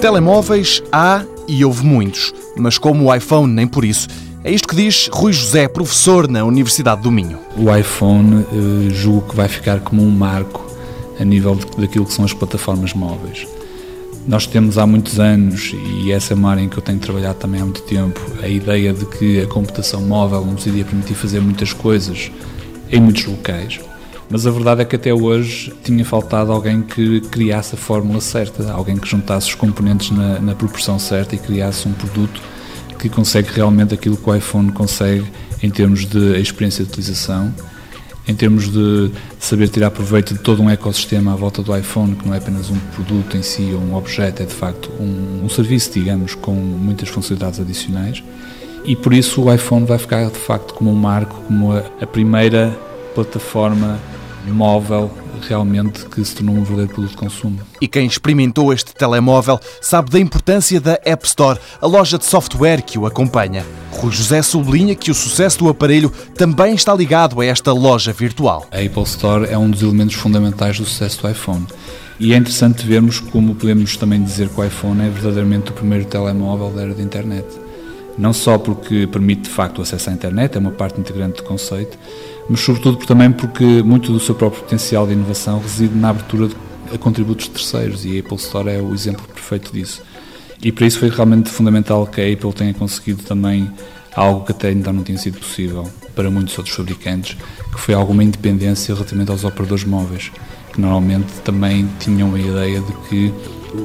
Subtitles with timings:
[0.00, 4.08] Telemóveis há e houve muitos, mas como o iPhone, nem por isso.
[4.42, 7.38] É isto que diz Rui José, professor na Universidade do Minho.
[7.54, 10.64] O iPhone eh, julgo que vai ficar como um marco
[11.20, 13.46] a nível daquilo que são as plataformas móveis.
[14.26, 17.38] Nós temos há muitos anos, e essa é uma área em que eu tenho trabalhado
[17.38, 21.40] também há muito tempo, a ideia de que a computação móvel nos iria permitir fazer
[21.40, 22.30] muitas coisas
[22.90, 23.78] em muitos locais.
[24.30, 28.70] Mas a verdade é que até hoje tinha faltado alguém que criasse a fórmula certa,
[28.72, 32.40] alguém que juntasse os componentes na, na proporção certa e criasse um produto
[32.96, 35.26] que consegue realmente aquilo que o iPhone consegue
[35.60, 37.52] em termos de experiência de utilização
[38.30, 42.26] em termos de saber tirar proveito de todo um ecossistema à volta do iPhone, que
[42.26, 45.48] não é apenas um produto em si ou um objeto, é de facto um, um
[45.48, 48.22] serviço, digamos, com muitas funcionalidades adicionais.
[48.84, 52.06] E por isso o iPhone vai ficar de facto como um marco, como a, a
[52.06, 52.78] primeira
[53.14, 53.98] plataforma
[54.46, 55.10] móvel
[55.46, 57.60] realmente que se tornou um verdadeiro produto de consumo.
[57.80, 62.82] E quem experimentou este telemóvel sabe da importância da App Store, a loja de software
[62.82, 63.64] que o acompanha.
[63.92, 68.66] Rui José sublinha que o sucesso do aparelho também está ligado a esta loja virtual.
[68.70, 71.66] A Apple Store é um dos elementos fundamentais do sucesso do iPhone.
[72.18, 76.04] E é interessante vermos como podemos também dizer que o iPhone é verdadeiramente o primeiro
[76.04, 77.46] telemóvel da era da internet.
[78.20, 81.42] Não só porque permite de facto o acesso à internet, é uma parte integrante do
[81.42, 81.98] conceito,
[82.50, 86.50] mas sobretudo também porque muito do seu próprio potencial de inovação reside na abertura
[86.92, 90.02] a contributos terceiros e a Apple Store é o exemplo perfeito disso.
[90.62, 93.70] E para isso foi realmente fundamental que a Apple tenha conseguido também
[94.14, 97.38] algo que até ainda não tinha sido possível para muitos outros fabricantes,
[97.72, 100.30] que foi alguma independência relativamente aos operadores móveis,
[100.74, 103.32] que normalmente também tinham a ideia de que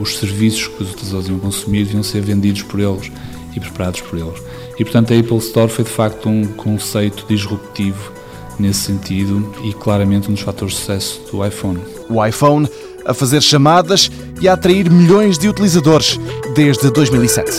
[0.00, 3.10] os serviços que os utilizadores iam consumir deviam ser vendidos por eles
[3.54, 4.42] e preparados por eles.
[4.78, 8.12] E portanto a Apple Store foi de facto um conceito disruptivo
[8.58, 11.80] nesse sentido e claramente um dos fatores de sucesso do iPhone.
[12.08, 12.68] O iPhone
[13.04, 16.18] a fazer chamadas e a atrair milhões de utilizadores
[16.54, 17.50] desde 2007.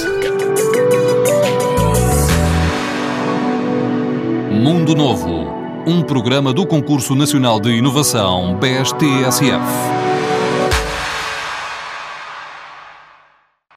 [4.52, 5.48] Mundo Novo,
[5.88, 10.11] um programa do Concurso Nacional de Inovação BSTSF.